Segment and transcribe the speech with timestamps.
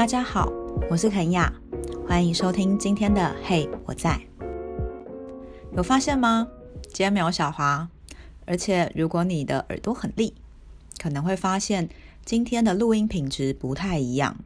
[0.00, 0.50] 大家好，
[0.88, 1.52] 我是肯亚，
[2.08, 4.18] 欢迎收听今天的嘿，我在。
[5.76, 6.48] 有发现吗？
[6.84, 7.86] 今天没有小华，
[8.46, 10.32] 而且如果你的耳朵很利，
[10.98, 11.90] 可能会发现
[12.24, 14.38] 今天的录音品质不太一样。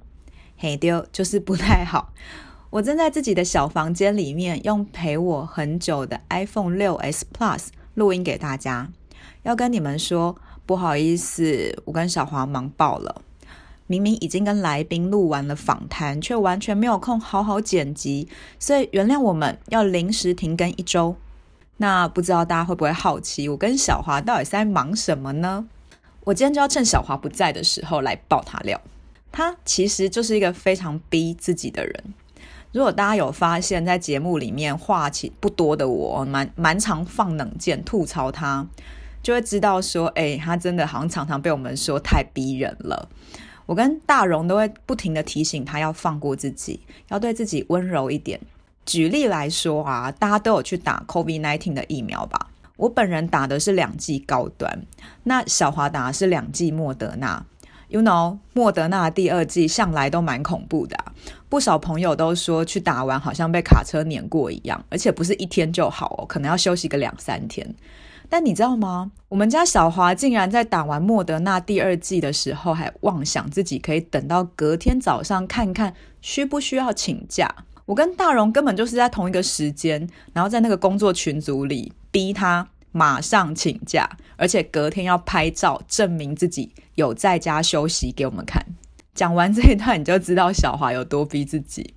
[0.56, 2.12] 嘿丢，就是不太好。
[2.70, 8.90] 我正在自己的小房间里面，用陪我很久的 iPhone 6s Plus 录音给大家。
[9.44, 10.34] 要跟你们说，
[10.66, 13.22] 不好意思，我跟小华忙爆了。
[13.86, 21.16] 明明已经跟来宾录完了访谈，却完全没有空好好剪辑，所以原谅我们要临时停更一周。
[21.76, 25.66] 那不知道大家会不会好奇，我跟小华到底是在忙什么呢？
[26.24, 28.80] 我今天就要趁小华不在的时候来爆他料。
[29.30, 32.14] 他其实就是一个非常逼自己的人。
[32.72, 38.66] 如果大家有发现，在节目里面话题不多的我，蛮蛮常放冷箭吐槽他，
[39.22, 43.08] 就会知道说，哎，他真的好像常常被我们说太逼人了。
[43.66, 48.40] 我跟大荣都会不停的提醒他要放过自己，要对自己温柔一点。
[48.84, 52.50] 举例来说啊，大家都有去打 COVID-19 的疫苗吧？
[52.76, 54.84] 我本人打的是两剂高端，
[55.22, 57.46] 那小华打的是两剂莫德纳。
[57.88, 60.96] You know，莫德纳第二剂向来都蛮恐怖的，
[61.48, 67.74] 不少朋友都说去打完好像被卡车碾过一样，而且不是一天就好哦，可能要休息个两三天。
[68.34, 69.12] 但你知道吗？
[69.28, 77.48] 我们家小华竟然在打完莫德纳第二剂的时候，还妄想自己可以等到隔天早上看看需不需要请假。
[77.86, 88.66] 我跟大荣根本就是在同一个时间，然后在那个工作群组里逼他马上请假，而且隔天要拍照证明自己有在家休息给我们看。
[89.14, 91.94] 讲完这一段，你就知道小华有多逼自己。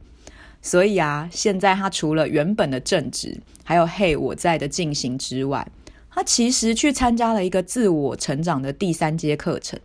[0.62, 5.68] 所以啊，现在他除了原本的正职，还有嘿我在的进行之外，
[6.10, 9.80] 他其实去参加了一个自我成长的第三阶课程。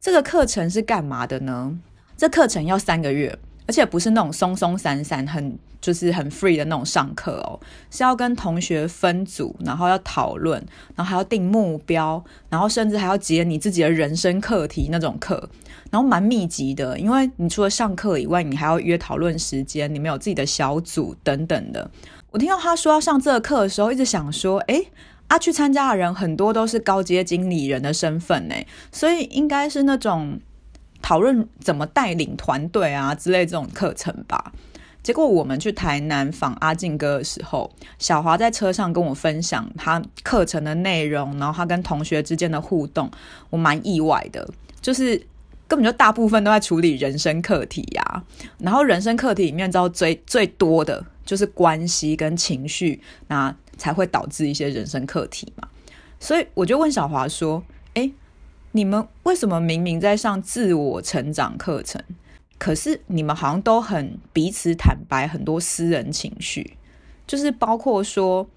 [0.00, 1.78] 这个课程是干嘛的呢？
[2.16, 7.58] 这课程要三个月，而且不是那种松松散散、很就是很 free 的那种上课哦，
[7.90, 15.48] 是要跟同学分组，然后要讨论，然后还要定目标，然后甚至还要结你自己的人生课题那种课，
[15.90, 21.90] 然后蛮密集的，因为你除了上课以外，你还要约讨论时间，你们有自己的小组等等的。
[22.30, 24.88] 我听到他说要上这个课的时候，一直想说，诶。
[25.34, 28.54] 他、去参加的人很多都是高阶经理人的身份呢，
[28.92, 30.38] 所以应该是那种
[31.02, 34.52] 讨论怎么带领团队啊之类这种课程吧。
[35.02, 37.68] 结果我们去台南访阿进哥的时候，
[37.98, 43.10] 小华在车上跟我分享他课程的内容，然后他跟同学之间的互动，
[43.50, 44.48] 我蛮意外的，
[44.80, 45.16] 就是
[45.66, 48.22] 根本就大部分都在处理人生课题呀、
[48.58, 53.52] 然后人生课题里面，知道最最多的就是关系跟情绪那。
[53.76, 55.68] 才会导致一些人生课题嘛，
[56.18, 57.62] 所以我就问小华说
[57.94, 58.12] ：“诶，
[58.72, 62.02] 你们为什么明明在上自我成长课程，
[62.58, 66.76] 可是你们好像都很彼此坦白很多私人情绪，
[67.26, 68.48] 就是包括说，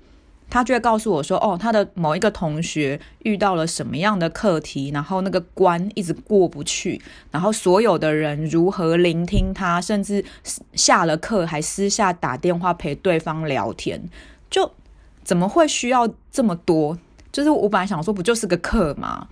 [0.50, 7.02] 他就会告诉我说，哦，他的某一个同学遇到了什么样的课题，然后那个关一直过不去，
[7.32, 10.24] 然后所有的人如何聆听他，甚至
[10.74, 14.10] 下了课还私下打电话陪对方聊天，
[14.50, 14.72] 就。”
[15.28, 16.98] 怎么会需要这么多？
[17.34, 19.28] 就是我本来想说，不就是个课吗？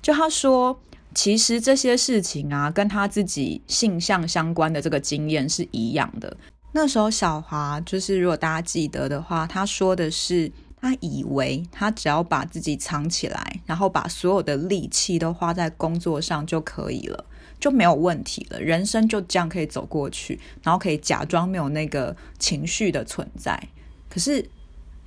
[0.00, 0.80] 就他说，
[1.16, 6.36] 其实这些事情啊，跟他自己性向相关的这个经验是一样的。
[6.70, 17.24] 那时候小华就是，如果大家记得的话，他说的是，他以为他只要把自己藏起来，然后把所有的力气都花在工作上就可以了，
[17.58, 23.60] 就没有问题了，人生就这样可以走过去，然后可以假装没有那个情绪的存在。
[24.08, 24.48] 可是。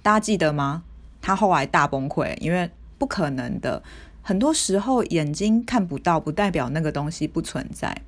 [0.05, 0.83] 大家记得吗？
[1.19, 3.81] 他后来大崩溃，因为不可能的。
[4.21, 8.03] 很多时候眼睛看不到，不代表那个东西不存在。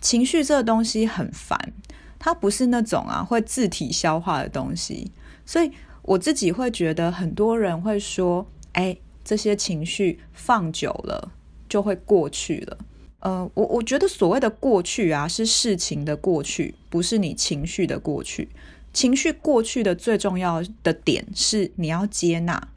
[0.00, 1.72] 情绪这个东西很烦，
[2.20, 5.10] 它不是那种啊会自体消化的东西。
[5.44, 11.32] 所以我自己会觉得，很多人会说：“哎，这些情绪放久了
[11.68, 12.78] 就会过去了。”
[13.18, 18.48] 呃，我我觉得所谓的过去啊，是事情的过去，不是你情绪的过去。
[18.92, 22.68] 情绪过去的最重要的点是你要接纳。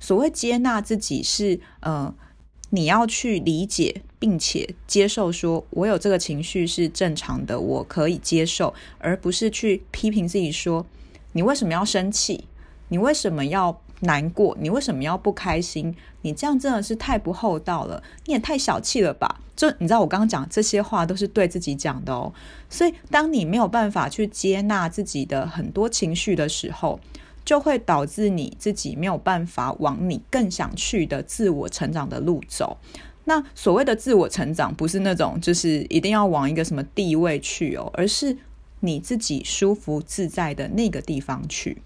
[0.00, 2.14] 所谓接纳自己是，呃，
[2.70, 10.86] 你要去理解并且接受，说我有这个情绪是正常的，我可以接受，而不是去批评自己说，
[11.32, 12.44] 你为什么要生气？
[12.90, 14.56] 你为什么要难过？
[14.60, 15.94] 你为什么要不开心？
[16.22, 19.40] 你这样真的是太不厚道了，你也太小气了吧？
[19.56, 22.32] 就你知道，我刚刚讲这些话都是对自己讲的哦。
[22.70, 27.00] 所以，当你没有办法去接纳自己的很多情绪的时候，
[27.44, 32.78] 就会导致你自己没有办法往你更想去的自我成长的路走。
[33.24, 38.36] 那所谓的自我成长，不是那种就是一定要往一个什么地位去哦，而是
[38.80, 41.82] 你自己舒服自在的那个地方去。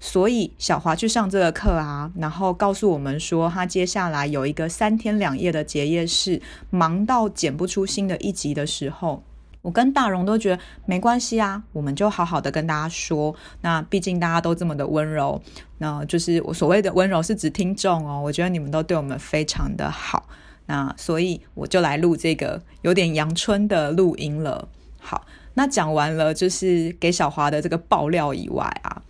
[0.00, 6.40] 所以小华去上这个课啊，然后告诉我们说，他接下来有一个三天两夜的结业式，
[6.70, 9.24] 忙到剪不出新的一集的时候，
[9.60, 13.34] 我跟大荣都觉得没关系啊，我们就好好的跟大家说。
[13.62, 15.42] 那毕竟大家都这么的温柔，
[15.78, 18.22] 那就是我所谓的温柔是指听众哦。
[18.22, 20.28] 我觉得你们都对我们非常的好，
[20.66, 24.68] 那所以我就来录这个有点阳春的录音了。
[25.00, 29.02] 好，那讲完了就是给小华的这个爆料以外啊。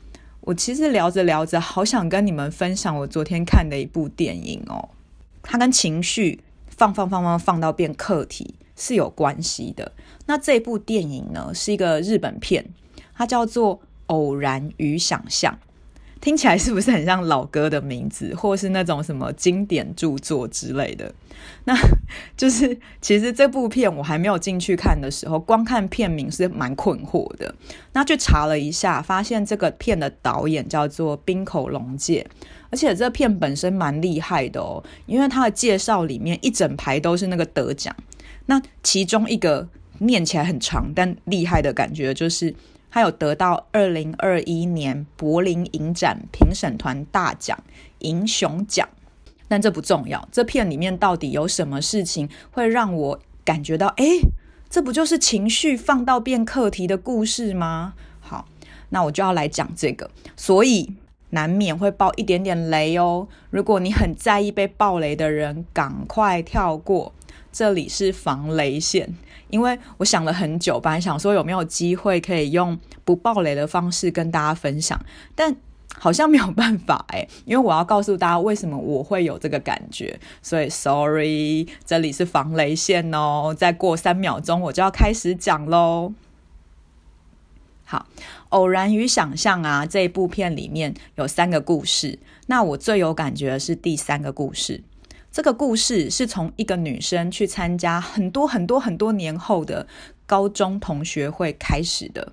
[0.49, 4.89] 我其实聊着聊着，好想跟你们分享我昨天看的一部电影哦。
[5.43, 9.93] 它跟情绪放放放放放到变课题是有关系的。
[10.25, 12.65] 那这部电影呢，是一个日本片，
[13.15, 15.53] 它叫做《偶然与想象》。
[16.21, 21.13] 听起来是不是很像老歌的名字，或是那种什么经典著作之类的？
[21.65, 21.75] 那
[22.37, 27.55] 就是其实这部片我还没有进去看的时候，光看片名是蛮困惑的。
[27.93, 32.27] 那去查了一下，发现这个片的导演叫做滨口龙介，
[32.71, 37.95] 而且这片本身蛮厉害的哦，因为他的介绍里面一整排都是那个得奖。
[38.47, 39.69] 那其中一个
[39.99, 42.55] 念起来很长但厉害的感觉就是。
[42.91, 47.59] 他有得到二零二一年柏林影展评审团大奖
[48.01, 48.89] 银熊奖，
[49.47, 50.29] 但这不重要。
[50.33, 54.05] 这片里面到底有什么事情会让我感觉到，哎，
[54.71, 57.95] 这不就是情绪放到变课题的故事吗？
[58.21, 58.47] 好，
[58.91, 60.95] 那我就要来讲这个，所以
[61.31, 63.29] 难免会爆一点点雷哦。
[63.51, 67.13] 如果你很在意被爆雷的人，赶快跳过，
[67.53, 69.15] 这里是防雷线。
[69.51, 75.01] 因为我想了很久，本来想说有没有机会可以用不爆雷的方式跟大家分享，
[75.35, 75.57] 但
[75.95, 83.55] 好像没有办法哎，因为我要告诉大家为什么我会有这个感觉，所以 sorry，这里是防雷线哦。
[83.57, 86.13] 再过三秒钟我就要开始讲喽。
[87.85, 88.07] 好，
[88.51, 92.19] 偶然与想象啊，这一部片里面有三个故事，
[92.49, 94.83] 那我最有感觉的是第三个故事。
[95.39, 99.87] 这个故事是从一个女生去参加很多很多很多年后的
[100.27, 102.33] 高中同学会开始的。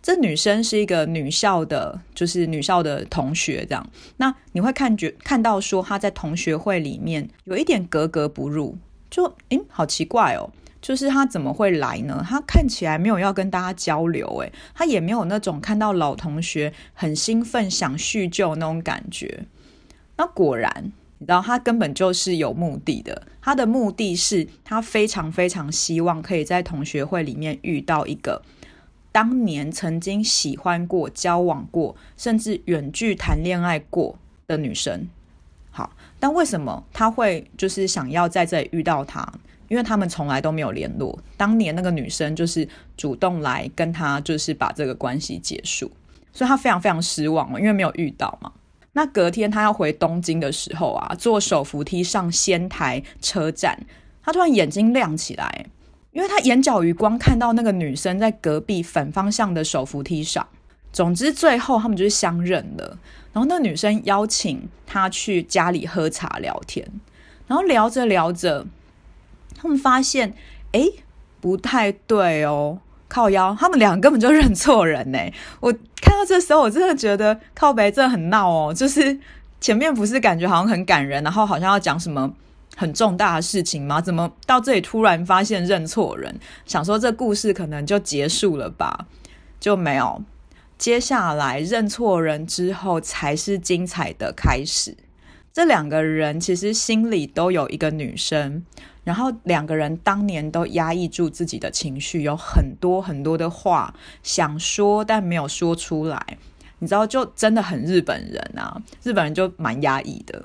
[0.00, 3.84] 这女生是一个女校的，就是女校的同学这样。
[4.18, 8.78] 那你会看觉看到说她在同学会里面有一点格格不入，
[9.10, 12.24] 就诶，好奇怪哦，就是她怎么会来呢？
[12.24, 19.46] 她看起来没有要跟大家交流，诶，她也没有那种看到老同学很兴奋想叙旧那种感觉。
[20.16, 20.92] 那果然。
[21.20, 28.42] 你知道他根本就是有目的的，他的目的是他非常非常希望可以在同学会里面遇到一个
[29.12, 35.08] 当年曾经喜欢过、交往过，甚至远距谈恋爱过的女生。
[35.70, 39.30] 好，但为什么他会就是想要在这里遇到她？
[39.68, 41.16] 因为他们从来都没有联络。
[41.36, 45.88] 当年那个女生就是主动来跟他，就是把这个关系结束，
[46.32, 48.50] 所以他非常非常失望，因为没有遇到嘛。
[48.92, 53.78] 那隔天他要回东京的时候啊，坐手扶梯上仙台车站，
[54.22, 55.66] 他突然眼睛亮起来，
[56.12, 60.46] 因为他眼角余光看到那个女生在隔壁反方向的手扶梯上。
[60.92, 62.98] 总之，最后他们就是相认了。
[63.32, 66.84] 然后那女生邀请他去家里喝茶聊天，
[67.46, 68.66] 然后聊着聊着，
[69.54, 70.34] 他们发现，
[70.72, 70.88] 哎，
[71.40, 72.80] 不太对哦。
[73.10, 75.18] 靠腰，他们俩根本就认错人呢。
[75.60, 78.72] 我看到这时候，我真的觉得靠北真的很闹哦。
[78.72, 79.18] 就是
[79.60, 82.32] 前面不是感觉好像很感人，然后好像要讲什么
[82.76, 84.00] 很重大的事情吗？
[84.00, 86.38] 怎么到这里突然发现认错人？
[86.64, 89.06] 想说这故事可能就结束了吧，
[89.58, 90.22] 就没有。
[90.78, 94.96] 接下来认错人之后，才是精彩的开始。
[95.52, 98.64] 这两个人其实心里都有一个女生。
[99.02, 106.38] 然后两个人当年都压抑住自己的情绪，有很多很多的话想说，但没有说出来。
[106.78, 110.44] 你知道，就真的很日本人啊，日本人就蛮压抑的。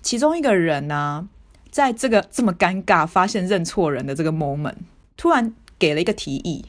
[0.00, 1.28] 其中一个人呢、
[1.70, 4.76] 在这个这么尴尬、发现认错人的这个 moment，
[5.16, 6.64] 突然给了一个提议。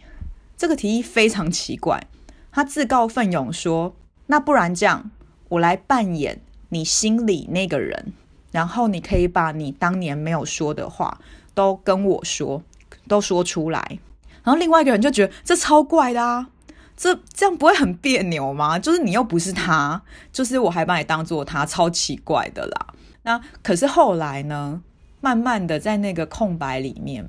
[0.57, 2.05] 这个提议非常奇怪，
[2.51, 3.95] 他自告奋勇说
[4.27, 5.09] ：“那不然这样，
[5.49, 6.41] 我来扮演
[6.73, 8.13] 你心里那个人。”
[8.51, 11.19] 然后你可以把你当年没有说的话
[11.55, 12.61] 都跟我说，
[13.07, 13.99] 都说出来。
[14.43, 16.49] 然后另外一个人就觉得这超怪的啊，
[16.95, 18.77] 这这样不会很别扭吗？
[18.79, 22.93] 就是你又不是他，就是我还把你当做他，超奇怪的啦。
[23.23, 24.83] 那可是后来呢，
[25.19, 27.27] 慢慢的在那个空白里面，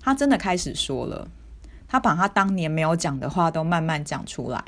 [0.00, 1.26] 他真的开始说了，
[1.88, 4.62] 他把他当年没有讲的话都慢慢讲出来。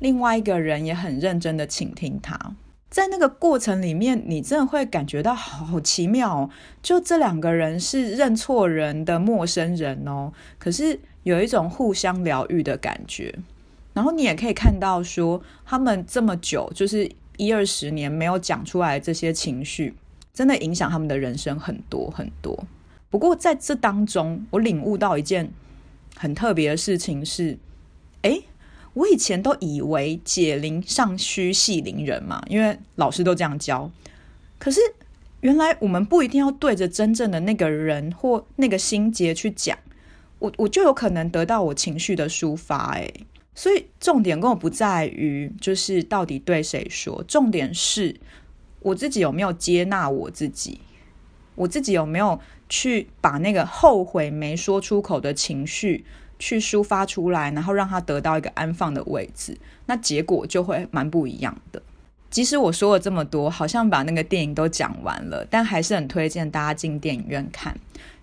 [0.00, 2.56] 另外一个人也很认真的倾听他。
[2.94, 6.50] 在那个过程里面，你真的会感觉到好，奇妙哦。
[6.80, 13.36] 就这两个人是认错人的陌生人哦，可是有一种互相疗愈的感觉。
[13.94, 19.92] 然后你也可以看到说，他们这么久，就是一二十年没有讲出来这些情绪，
[20.32, 22.64] 真的影响他们的人生很多很多。
[23.10, 25.50] 不过在这当中，我领悟到一件
[26.14, 27.58] 很特别的事情是，
[28.22, 28.44] 诶。
[28.94, 33.90] 我以前都以为解铃尚需系铃人嘛，因为老师都这样教。
[34.58, 34.80] 可是
[35.40, 39.76] 原来我们不一定要对着真正的那个人或那个心结去讲，
[40.38, 42.94] 我我就有可能得到我情绪的抒发。
[42.94, 43.12] 诶，
[43.54, 48.16] 所以重点根本不在于就是到底对谁说，重点是
[48.80, 50.80] 我自己有没有接纳我自己，
[51.56, 56.04] 我自己有没有去把那个后悔没说出口的情绪。
[56.38, 61.82] 去抒发出来，然后让他得到一个安放的位置，那结果就会蛮不一样的。
[62.30, 67.78] 即使我说了这么多，好像把那个电影都讲完了，但还是很推荐大家进电影院看。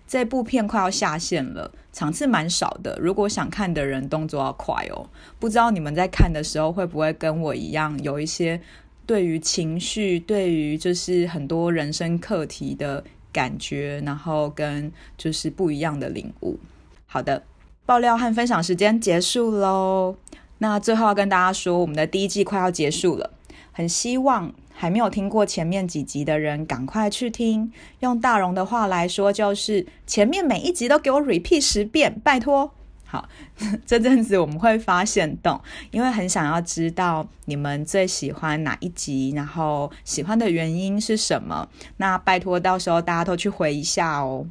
[0.06, 2.98] 这部片快要下线了，场次蛮少的。
[3.00, 5.08] 如果想看的人，动作要快哦。
[5.38, 8.60] 不知道你们在看的时候会不会跟我一样，有一些
[9.06, 13.02] 对于情绪、对于就是很多人生课题的
[13.32, 16.58] 感觉，然后跟就是不一样的领悟。
[17.06, 17.42] 好的。
[17.84, 20.16] 爆料和分享时间结束喽。
[20.58, 23.30] 那最后要跟大家说，我们的第一季快要结束了，
[23.72, 27.72] 很希望还没有听过前面几集的人赶快去听。
[27.98, 32.72] 用大荣的话来说，就是前面每一集都给我 repeat 十遍，拜托。
[33.04, 33.28] 好，
[33.84, 35.60] 这阵子我们会发现动，
[35.90, 41.68] 因为很想要知道你们最喜欢哪一集，然后喜欢的原因是什么。
[41.96, 44.46] 那拜托，到时候大家都去回一下哦。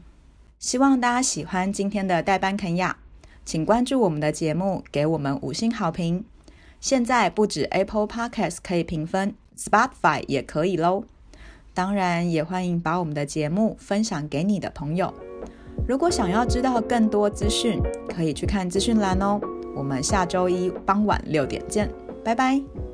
[0.59, 2.97] 希望大家喜欢今天的代班肯亚。
[3.43, 6.23] 请关注我们的节目，给我们五星好评。
[6.79, 11.03] 现在不止 Apple Podcast 可以评分，Spotify 也可以喽。
[11.73, 15.13] 当然，也欢迎把我们的节目分享给你的朋友。
[15.87, 19.39] 如果想要知道更多资讯，可以去看资讯栏哦。
[19.75, 21.89] 我们下周一傍晚六点见，
[22.23, 22.90] 拜拜。